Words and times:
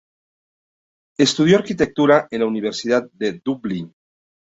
Estudió 1.19 1.57
arquitectura 1.57 2.27
en 2.31 2.39
la 2.39 2.47
Universidad 2.47 3.07
de 3.13 3.33
Dublín. 3.33 3.93